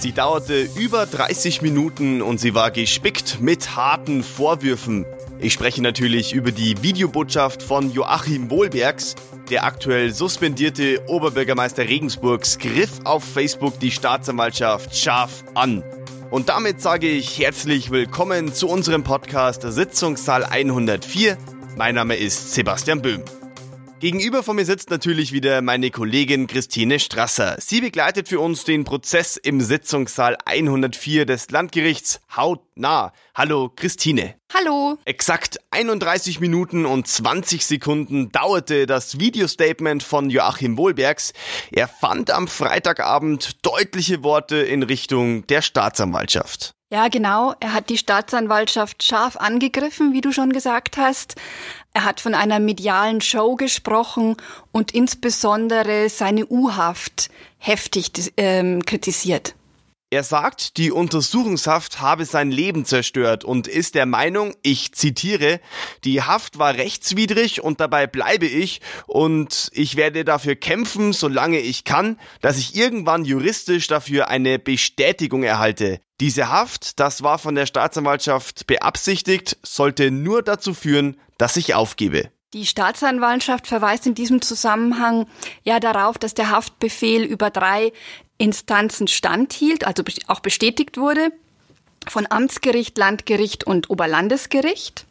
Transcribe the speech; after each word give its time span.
Sie 0.00 0.12
dauerte 0.12 0.68
über 0.76 1.06
30 1.06 1.60
Minuten 1.60 2.22
und 2.22 2.38
sie 2.38 2.54
war 2.54 2.70
gespickt 2.70 3.40
mit 3.40 3.74
harten 3.74 4.22
Vorwürfen. 4.22 5.04
Ich 5.40 5.52
spreche 5.52 5.82
natürlich 5.82 6.32
über 6.32 6.52
die 6.52 6.80
Videobotschaft 6.82 7.64
von 7.64 7.90
Joachim 7.92 8.48
Wohlbergs. 8.48 9.16
Der 9.50 9.64
aktuell 9.64 10.12
suspendierte 10.12 11.02
Oberbürgermeister 11.08 11.82
Regensburgs 11.82 12.58
griff 12.58 13.00
auf 13.02 13.24
Facebook 13.24 13.80
die 13.80 13.90
Staatsanwaltschaft 13.90 14.94
scharf 14.94 15.42
an. 15.54 15.82
Und 16.30 16.48
damit 16.48 16.80
sage 16.80 17.08
ich 17.08 17.36
herzlich 17.36 17.90
willkommen 17.90 18.54
zu 18.54 18.68
unserem 18.68 19.02
Podcast 19.02 19.62
Sitzungssaal 19.62 20.44
104. 20.44 21.36
Mein 21.76 21.96
Name 21.96 22.14
ist 22.14 22.54
Sebastian 22.54 23.02
Böhm. 23.02 23.24
Gegenüber 24.00 24.44
von 24.44 24.54
mir 24.54 24.64
sitzt 24.64 24.90
natürlich 24.90 25.32
wieder 25.32 25.60
meine 25.60 25.90
Kollegin 25.90 26.46
Christine 26.46 27.00
Strasser. 27.00 27.56
Sie 27.58 27.80
begleitet 27.80 28.28
für 28.28 28.38
uns 28.38 28.62
den 28.62 28.84
Prozess 28.84 29.36
im 29.36 29.60
Sitzungssaal 29.60 30.38
104 30.44 31.26
des 31.26 31.50
Landgerichts 31.50 32.20
hautnah. 32.36 33.12
Hallo 33.34 33.72
Christine. 33.74 34.36
Hallo. 34.54 34.98
Exakt 35.04 35.58
31 35.72 36.38
Minuten 36.38 36.86
und 36.86 37.08
20 37.08 37.66
Sekunden 37.66 38.30
dauerte 38.30 38.86
das 38.86 39.18
Videostatement 39.18 40.04
von 40.04 40.30
Joachim 40.30 40.78
Wohlbergs. 40.78 41.32
Er 41.72 41.88
fand 41.88 42.30
am 42.30 42.46
Freitagabend 42.46 43.66
deutliche 43.66 44.22
Worte 44.22 44.58
in 44.58 44.84
Richtung 44.84 45.44
der 45.48 45.60
Staatsanwaltschaft. 45.60 46.77
Ja, 46.90 47.08
genau. 47.08 47.54
Er 47.60 47.74
hat 47.74 47.90
die 47.90 47.98
Staatsanwaltschaft 47.98 49.02
scharf 49.02 49.36
angegriffen, 49.36 50.14
wie 50.14 50.22
du 50.22 50.32
schon 50.32 50.52
gesagt 50.52 50.96
hast. 50.96 51.34
Er 51.92 52.04
hat 52.04 52.20
von 52.20 52.34
einer 52.34 52.60
medialen 52.60 53.20
Show 53.20 53.56
gesprochen 53.56 54.36
und 54.72 54.92
insbesondere 54.92 56.08
seine 56.08 56.46
U-Haft 56.46 57.28
heftig 57.58 58.32
ähm, 58.38 58.86
kritisiert. 58.86 59.54
Er 60.10 60.24
sagt, 60.24 60.78
die 60.78 60.90
Untersuchungshaft 60.90 62.00
habe 62.00 62.24
sein 62.24 62.50
Leben 62.50 62.86
zerstört 62.86 63.44
und 63.44 63.68
ist 63.68 63.94
der 63.94 64.06
Meinung, 64.06 64.54
ich 64.62 64.94
zitiere, 64.94 65.60
die 66.02 66.22
Haft 66.22 66.58
war 66.58 66.72
rechtswidrig 66.76 67.62
und 67.62 67.78
dabei 67.78 68.06
bleibe 68.06 68.46
ich 68.46 68.80
und 69.06 69.68
ich 69.74 69.96
werde 69.96 70.24
dafür 70.24 70.56
kämpfen, 70.56 71.12
solange 71.12 71.58
ich 71.58 71.84
kann, 71.84 72.18
dass 72.40 72.56
ich 72.56 72.74
irgendwann 72.74 73.26
juristisch 73.26 73.86
dafür 73.86 74.28
eine 74.28 74.58
Bestätigung 74.58 75.42
erhalte. 75.42 76.00
Diese 76.20 76.48
Haft, 76.48 76.98
das 77.00 77.22
war 77.22 77.38
von 77.38 77.54
der 77.54 77.66
Staatsanwaltschaft 77.66 78.66
beabsichtigt, 78.66 79.58
sollte 79.62 80.10
nur 80.10 80.42
dazu 80.42 80.72
führen, 80.72 81.20
dass 81.36 81.58
ich 81.58 81.74
aufgebe. 81.74 82.30
Die 82.54 82.64
Staatsanwaltschaft 82.64 83.66
verweist 83.66 84.06
in 84.06 84.14
diesem 84.14 84.40
Zusammenhang 84.40 85.26
ja 85.64 85.80
darauf, 85.80 86.16
dass 86.16 86.32
der 86.32 86.50
Haftbefehl 86.50 87.22
über 87.22 87.50
drei 87.50 87.92
Instanzen 88.38 89.08
standhielt, 89.08 89.84
also 89.84 90.02
auch 90.28 90.40
bestätigt 90.40 90.96
wurde, 90.96 91.32
von 92.06 92.26
Amtsgericht, 92.30 92.96
Landgericht 92.96 93.64
und 93.64 93.90
Oberlandesgericht. 93.90 95.04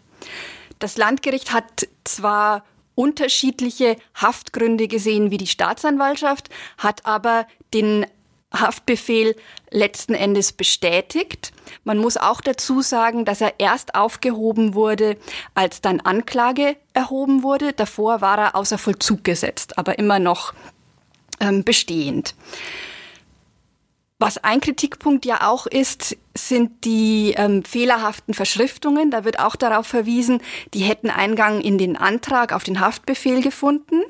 Das 0.80 0.97
Landgericht 0.97 1.53
hat 1.53 1.88
zwar 2.03 2.64
unterschiedliche 2.95 3.98
Haftgründe 4.16 4.88
gesehen 4.88 5.30
wie 5.30 5.38
die 5.38 5.48
Staatsanwaltschaft, 5.48 6.50
hat 6.78 7.05
aber 7.05 7.48
den 7.73 8.08
Haftbefehl 8.53 9.36
letzten 9.70 10.14
Endes 10.14 10.53
bestätigt. 10.53 11.52
Man 11.83 11.98
muss 11.98 12.17
auch 12.17 12.42
dazu 12.42 12.81
sagen, 12.81 13.25
dass 13.25 13.42
er 13.42 13.59
erst 13.59 13.94
aufgehoben 13.94 14.73
wurde, 14.73 15.17
als 15.53 15.81
dann 15.81 16.00
Anklage 16.00 16.78
erhoben 16.94 17.44
wurde. 17.44 17.73
Davor 17.73 18.22
war 18.22 18.38
er 18.38 18.55
außer 18.55 18.78
Vollzug 18.78 19.23
gesetzt, 19.23 19.78
aber 19.78 20.00
immer 20.00 20.20
noch 20.20 20.53
ähm, 21.39 21.64
bestehend. 21.64 22.36
Was 24.20 24.40
ein 24.40 24.62
Kritikpunkt 24.62 25.26
ja 25.26 25.48
auch 25.48 25.68
ist, 25.68 26.18
sind 26.36 26.86
die 26.86 27.36
ähm, 27.38 27.64
fehlerhaften 27.64 28.33
Verschriftungen. 28.33 29.11
Da 29.11 29.23
wird 29.23 29.39
auch 29.39 29.55
darauf 29.55 29.86
verwiesen, 29.86 30.42
die 30.73 30.80
hätten 30.80 31.11
Eingang 31.11 31.61
in 31.61 31.78
den 31.78 31.95
Antrag 31.95 32.52
auf 32.52 32.64
den 32.64 32.80
Haftbefehl 32.80 33.42
gefunden. 33.42 34.02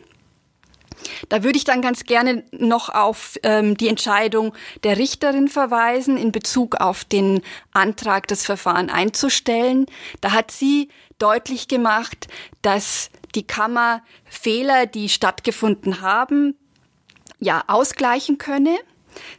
Da 1.30 1.44
würde 1.44 1.58
ich 1.58 1.64
dann 1.64 1.82
ganz 1.82 2.06
gerne 2.06 2.44
noch 2.52 2.90
auf 2.90 3.38
ähm, 3.44 3.76
die 3.78 3.88
Entscheidung 3.90 4.54
der 4.84 4.98
Richterin 4.98 5.48
verweisen 5.48 6.18
in 6.18 6.32
Bezug 6.32 6.76
auf 6.76 7.04
den 7.04 7.42
Antrag, 7.72 8.28
das 8.28 8.46
Verfahren 8.46 8.90
einzustellen. 8.90 9.86
Da 10.22 10.32
hat 10.32 10.52
sie 10.52 10.90
deutlich 11.20 11.68
gemacht, 11.68 12.28
dass 12.62 13.10
die 13.36 13.46
Kammer 13.46 14.02
Fehler, 14.26 14.86
die 14.86 15.10
stattgefunden 15.10 16.02
haben, 16.02 16.56
ja 17.40 17.64
ausgleichen 17.68 18.38
könne. 18.38 18.78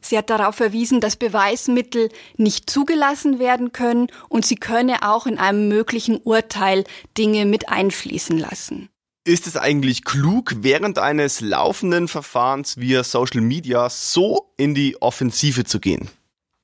Sie 0.01 0.17
hat 0.19 0.31
darauf 0.31 0.57
verwiesen, 0.57 1.01
dass 1.01 1.17
Beweismittel 1.17 2.11
nicht 2.37 2.71
zugelassen 2.71 3.39
werden 3.39 3.73
können 3.73 4.09
und 4.29 4.47
sie 4.47 4.57
könne 4.57 5.09
auch 5.09 5.27
in 5.27 5.39
einem 5.39 5.69
möglichen 5.69 6.19
Urteil 6.19 6.85
Dinge 7.17 7.47
mit 7.47 7.69
einfließen 7.69 8.39
lassen. 8.39 8.89
Ist 9.25 9.47
es 9.47 9.57
eigentlich 9.59 10.05
klug, 10.05 10.55
während 10.61 10.99
eines 10.99 11.41
laufenden 11.43 12.09
Verfahrens 12.09 12.79
via 12.79 13.05
Social 13.05 13.43
Media 13.43 13.91
so 13.91 14.53
in 14.57 14.75
die 14.75 15.03
Offensive 15.03 15.65
zu 15.65 15.81
gehen? 15.81 16.09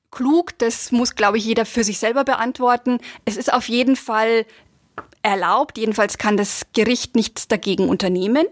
Klug, 0.09 0.57
das 0.57 0.91
muss, 0.91 1.15
glaube 1.15 1.37
ich, 1.37 1.45
jeder 1.45 1.65
für 1.65 1.83
sich 1.83 1.99
selber 1.99 2.23
beantworten. 2.23 2.97
Es 3.25 3.37
ist 3.37 3.53
auf 3.53 3.69
jeden 3.69 3.95
Fall 3.95 4.45
erlaubt, 5.21 5.77
jedenfalls 5.77 6.17
kann 6.17 6.37
das 6.37 6.65
Gericht 6.73 7.15
nichts 7.15 7.47
dagegen 7.47 7.89
unternehmen. 7.89 8.47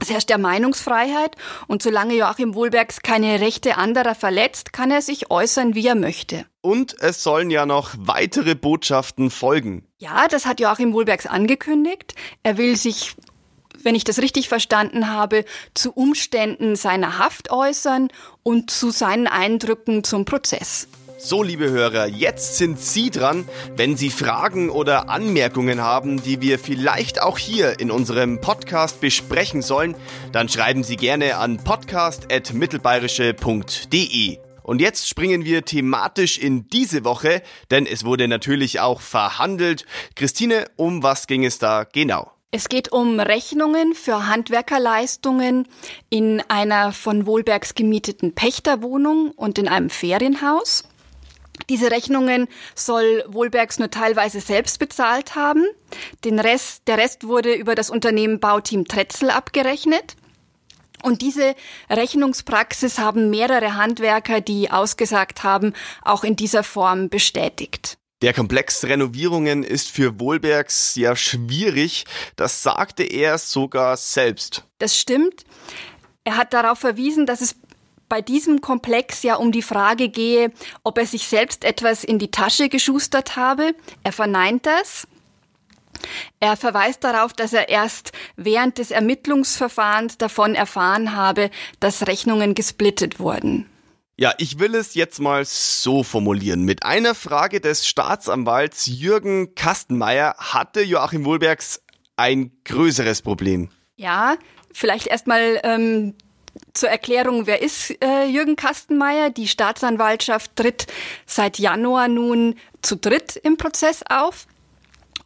Es 0.00 0.10
herrscht 0.10 0.30
ja 0.30 0.38
Meinungsfreiheit 0.38 1.36
und 1.68 1.82
solange 1.82 2.14
Joachim 2.14 2.54
Wohlbergs 2.54 3.00
keine 3.02 3.40
Rechte 3.40 3.76
anderer 3.76 4.14
verletzt, 4.14 4.72
kann 4.72 4.90
er 4.90 5.02
sich 5.02 5.30
äußern, 5.30 5.74
wie 5.74 5.86
er 5.86 5.94
möchte. 5.94 6.46
Und 6.60 6.96
es 7.00 7.22
sollen 7.22 7.50
ja 7.50 7.64
noch 7.64 7.94
weitere 7.98 8.54
Botschaften 8.54 9.30
folgen. 9.30 9.86
Ja, 9.98 10.28
das 10.28 10.44
hat 10.44 10.60
Joachim 10.60 10.92
Wohlbergs 10.92 11.26
angekündigt. 11.26 12.14
Er 12.42 12.58
will 12.58 12.76
sich, 12.76 13.14
wenn 13.82 13.94
ich 13.94 14.04
das 14.04 14.18
richtig 14.18 14.48
verstanden 14.48 15.10
habe, 15.10 15.44
zu 15.74 15.92
Umständen 15.92 16.76
seiner 16.76 17.18
Haft 17.18 17.50
äußern 17.50 18.08
und 18.42 18.70
zu 18.70 18.90
seinen 18.90 19.26
Eindrücken 19.26 20.04
zum 20.04 20.24
Prozess. 20.24 20.88
So, 21.18 21.42
liebe 21.42 21.70
Hörer, 21.70 22.08
jetzt 22.08 22.58
sind 22.58 22.78
Sie 22.78 23.10
dran. 23.10 23.48
Wenn 23.74 23.96
Sie 23.96 24.10
Fragen 24.10 24.68
oder 24.68 25.08
Anmerkungen 25.08 25.80
haben, 25.80 26.22
die 26.22 26.42
wir 26.42 26.58
vielleicht 26.58 27.22
auch 27.22 27.38
hier 27.38 27.80
in 27.80 27.90
unserem 27.90 28.42
Podcast 28.42 29.00
besprechen 29.00 29.62
sollen, 29.62 29.96
dann 30.32 30.50
schreiben 30.50 30.84
Sie 30.84 30.96
gerne 30.96 31.38
an 31.38 31.56
podcast.mittelbayerische.de. 31.56 34.40
Und 34.62 34.82
jetzt 34.82 35.08
springen 35.08 35.46
wir 35.46 35.64
thematisch 35.64 36.36
in 36.36 36.68
diese 36.68 37.04
Woche, 37.04 37.40
denn 37.70 37.86
es 37.86 38.04
wurde 38.04 38.28
natürlich 38.28 38.80
auch 38.80 39.00
verhandelt. 39.00 39.86
Christine, 40.16 40.66
um 40.76 41.02
was 41.02 41.26
ging 41.26 41.46
es 41.46 41.58
da 41.58 41.84
genau? 41.84 42.30
Es 42.50 42.68
geht 42.68 42.92
um 42.92 43.20
Rechnungen 43.20 43.94
für 43.94 44.26
Handwerkerleistungen 44.26 45.66
in 46.10 46.42
einer 46.48 46.92
von 46.92 47.24
Wohlbergs 47.24 47.74
gemieteten 47.74 48.34
Pächterwohnung 48.34 49.30
und 49.30 49.58
in 49.58 49.66
einem 49.66 49.88
Ferienhaus. 49.88 50.84
Diese 51.68 51.90
Rechnungen 51.90 52.48
soll 52.74 53.24
Wohlbergs 53.28 53.78
nur 53.78 53.90
teilweise 53.90 54.40
selbst 54.40 54.78
bezahlt 54.78 55.34
haben. 55.34 55.64
Den 56.24 56.38
Rest, 56.38 56.82
der 56.86 56.98
Rest 56.98 57.26
wurde 57.26 57.54
über 57.54 57.74
das 57.74 57.90
Unternehmen 57.90 58.40
Bauteam 58.40 58.86
Tretzel 58.86 59.30
abgerechnet. 59.30 60.16
Und 61.02 61.22
diese 61.22 61.54
Rechnungspraxis 61.90 62.98
haben 62.98 63.30
mehrere 63.30 63.74
Handwerker, 63.74 64.40
die 64.40 64.70
ausgesagt 64.70 65.44
haben, 65.44 65.72
auch 66.02 66.24
in 66.24 66.36
dieser 66.36 66.62
Form 66.62 67.08
bestätigt. 67.08 67.98
Der 68.22 68.32
Komplex 68.32 68.82
Renovierungen 68.84 69.62
ist 69.62 69.90
für 69.90 70.18
Wohlbergs 70.18 70.94
ja 70.94 71.14
schwierig. 71.14 72.06
Das 72.34 72.62
sagte 72.62 73.02
er 73.02 73.36
sogar 73.36 73.96
selbst. 73.98 74.64
Das 74.78 74.98
stimmt. 74.98 75.44
Er 76.24 76.38
hat 76.38 76.54
darauf 76.54 76.78
verwiesen, 76.78 77.26
dass 77.26 77.42
es 77.42 77.54
bei 78.08 78.20
diesem 78.20 78.60
Komplex 78.60 79.22
ja 79.22 79.36
um 79.36 79.52
die 79.52 79.62
Frage 79.62 80.08
gehe, 80.08 80.52
ob 80.84 80.98
er 80.98 81.06
sich 81.06 81.26
selbst 81.26 81.64
etwas 81.64 82.04
in 82.04 82.18
die 82.18 82.30
Tasche 82.30 82.68
geschustert 82.68 83.36
habe. 83.36 83.74
Er 84.02 84.12
verneint 84.12 84.66
das. 84.66 85.06
Er 86.40 86.56
verweist 86.56 87.04
darauf, 87.04 87.32
dass 87.32 87.52
er 87.52 87.68
erst 87.68 88.12
während 88.36 88.78
des 88.78 88.90
Ermittlungsverfahrens 88.90 90.18
davon 90.18 90.54
erfahren 90.54 91.16
habe, 91.16 91.50
dass 91.80 92.06
Rechnungen 92.06 92.54
gesplittet 92.54 93.18
wurden. 93.18 93.66
Ja, 94.18 94.32
ich 94.38 94.58
will 94.58 94.74
es 94.74 94.94
jetzt 94.94 95.20
mal 95.20 95.44
so 95.44 96.02
formulieren. 96.02 96.62
Mit 96.62 96.84
einer 96.84 97.14
Frage 97.14 97.60
des 97.60 97.86
Staatsanwalts 97.86 98.86
Jürgen 98.86 99.54
Kastenmeier 99.54 100.34
hatte 100.38 100.80
Joachim 100.80 101.26
Wohlbergs 101.26 101.82
ein 102.16 102.50
größeres 102.64 103.20
Problem. 103.20 103.68
Ja, 103.96 104.36
vielleicht 104.72 105.06
erstmal 105.06 105.60
ähm, 105.64 106.14
zur 106.76 106.88
Erklärung, 106.88 107.46
wer 107.46 107.62
ist 107.62 107.90
äh, 108.02 108.26
Jürgen 108.26 108.56
Kastenmeier? 108.56 109.30
Die 109.30 109.48
Staatsanwaltschaft 109.48 110.54
tritt 110.56 110.86
seit 111.26 111.58
Januar 111.58 112.08
nun 112.08 112.54
zu 112.82 112.96
dritt 112.96 113.36
im 113.36 113.56
Prozess 113.56 114.02
auf. 114.08 114.46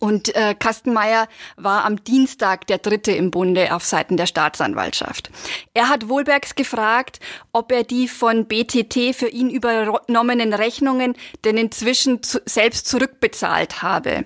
Und 0.01 0.35
äh, 0.35 0.55
Kastenmeier 0.59 1.29
war 1.57 1.85
am 1.85 2.03
Dienstag 2.03 2.67
der 2.69 2.79
Dritte 2.79 3.13
im 3.13 3.31
Bunde 3.31 3.75
auf 3.75 3.85
Seiten 3.85 4.17
der 4.17 4.25
Staatsanwaltschaft. 4.25 5.31
Er 5.75 5.91
hat 5.91 6.09
Wohlbergs 6.09 6.55
gefragt, 6.55 7.21
ob 7.53 7.71
er 7.71 7.85
die 7.85 8.09
von 8.09 8.47
BTT 8.47 9.15
für 9.15 9.29
ihn 9.29 9.51
übernommenen 9.51 10.55
Rechnungen 10.55 11.15
denn 11.45 11.59
inzwischen 11.59 12.23
zu, 12.23 12.41
selbst 12.47 12.89
zurückbezahlt 12.89 13.83
habe. 13.83 14.25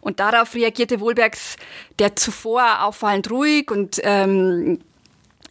Und 0.00 0.20
darauf 0.20 0.54
reagierte 0.54 1.00
Wohlbergs, 1.00 1.56
der 1.98 2.14
zuvor 2.14 2.84
auffallend 2.84 3.28
ruhig 3.28 3.68
und 3.72 4.00
ähm, 4.04 4.78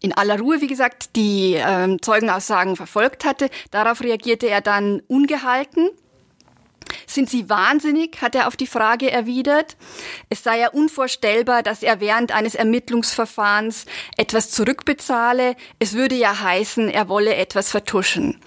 in 0.06 0.14
aller 0.14 0.40
Ruhe, 0.40 0.62
wie 0.62 0.68
gesagt, 0.68 1.16
die 1.16 1.56
ähm, 1.56 2.02
Zeugenaussagen 2.02 2.76
verfolgt 2.76 3.26
hatte. 3.26 3.50
Darauf 3.72 4.02
reagierte 4.02 4.48
er 4.48 4.62
dann 4.62 5.02
ungehalten 5.08 5.90
sind 7.08 7.30
Sie 7.30 7.50
wahnsinnig? 7.50 8.22
hat 8.22 8.36
er 8.36 8.48
auf 8.48 8.56
die 8.56 8.68
Frage 8.68 9.12
erwidert. 9.12 9.78
Es 10.30 10.44
sei 10.44 10.60
ja 10.60 10.70
unvorstellbar, 10.70 11.64
dass 11.64 11.84
er 11.84 12.00
während 12.00 12.32
eines 12.32 12.56
Ermittlungsverfahrens 12.56 13.86
etwas 14.18 14.52
zurückbezahle. 14.52 15.56
Es 15.80 15.94
würde 15.94 16.16
ja 16.16 16.40
heißen, 16.40 16.90
er 16.90 17.10
wolle 17.10 17.36
etwas 17.36 17.70
vertuschen. 17.70 18.40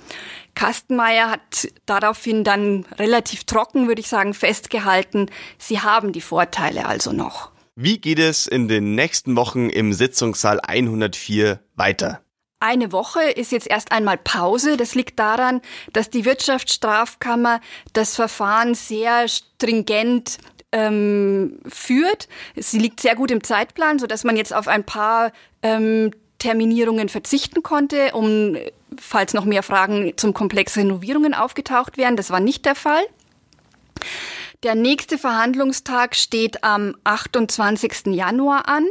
Kastenmeier 0.55 1.31
hat 1.31 1.69
daraufhin 1.87 2.45
dann 2.45 2.85
relativ 2.99 3.45
trocken, 3.45 3.87
würde 3.87 4.01
ich 4.01 4.09
sagen, 4.09 4.35
festgehalten, 4.35 5.31
sie 5.57 5.81
haben 5.81 6.13
die 6.13 6.21
Vorteile 6.21 6.87
also 6.87 7.13
noch. 7.13 7.53
Wie 7.81 8.01
geht 8.01 8.19
es 8.19 8.49
in 8.49 8.67
den 8.67 8.97
nächsten 8.97 9.37
Wochen 9.37 9.71
im 9.71 9.93
Sitzungssaal 9.93 10.59
104 10.61 11.61
weiter? 11.77 12.21
Eine 12.59 12.91
Woche 12.91 13.23
ist 13.23 13.53
jetzt 13.53 13.69
erst 13.69 13.93
einmal 13.93 14.19
Pause. 14.19 14.77
Das 14.77 14.97
liegt 14.97 15.21
daran, 15.21 15.61
dass 15.93 16.11
die 16.11 16.25
Wirtschaftsstrafkammer 16.25 17.61
das 17.93 18.17
Verfahren 18.17 18.75
sehr 18.75 19.29
stringent 19.29 20.39
ähm, 20.73 21.61
führt. 21.69 22.27
Sie 22.57 22.81
liegt 22.81 22.99
sehr 22.99 23.15
gut 23.15 23.31
im 23.31 23.45
Zeitplan, 23.45 24.01
so 24.01 24.09
dass 24.09 24.25
man 24.25 24.37
jetzt 24.37 24.53
auf 24.53 24.67
ein 24.67 24.83
paar 24.83 25.31
ähm, 25.63 26.11
Terminierungen 26.41 27.09
verzichten 27.09 27.63
konnte, 27.63 28.11
um 28.13 28.57
falls 28.99 29.35
noch 29.35 29.45
mehr 29.45 29.63
Fragen 29.63 30.15
zum 30.17 30.35
Komplex 30.35 30.77
Renovierungen 30.77 31.33
aufgetaucht 31.33 31.97
wären. 31.97 32.17
Das 32.17 32.31
war 32.31 32.41
nicht 32.41 32.67
der 32.67 32.75
Fall. 32.75 33.05
Der 34.65 34.75
nächste 34.75 35.19
Verhandlungstag 35.19 36.17
steht 36.17 36.65
am 36.65 36.97
28. 37.05 38.07
Januar 38.07 38.67
an. 38.67 38.87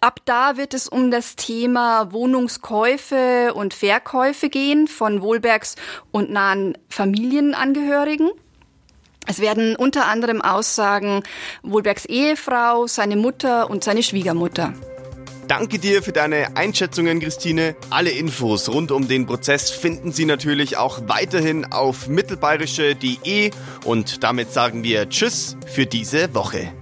Ab 0.00 0.18
da 0.24 0.56
wird 0.56 0.74
es 0.74 0.88
um 0.88 1.12
das 1.12 1.36
Thema 1.36 2.10
Wohnungskäufe 2.10 3.54
und 3.54 3.72
Verkäufe 3.72 4.48
gehen 4.48 4.88
von 4.88 5.22
Wohlbergs 5.22 5.76
und 6.10 6.32
nahen 6.32 6.76
Familienangehörigen. 6.88 8.32
Es 9.28 9.38
werden 9.38 9.76
unter 9.76 10.06
anderem 10.06 10.42
Aussagen 10.42 11.22
Wohlbergs 11.62 12.04
Ehefrau, 12.04 12.88
seine 12.88 13.14
Mutter 13.14 13.70
und 13.70 13.84
seine 13.84 14.02
Schwiegermutter. 14.02 14.74
Danke 15.48 15.78
dir 15.78 16.02
für 16.02 16.12
deine 16.12 16.56
Einschätzungen, 16.56 17.20
Christine. 17.20 17.76
Alle 17.90 18.10
Infos 18.10 18.68
rund 18.70 18.90
um 18.90 19.08
den 19.08 19.26
Prozess 19.26 19.70
finden 19.70 20.10
Sie 20.12 20.24
natürlich 20.24 20.76
auch 20.76 21.02
weiterhin 21.06 21.66
auf 21.66 22.08
mittelbayerische.de 22.08 23.50
und 23.84 24.22
damit 24.22 24.52
sagen 24.52 24.82
wir 24.84 25.08
Tschüss 25.08 25.56
für 25.66 25.86
diese 25.86 26.34
Woche. 26.34 26.72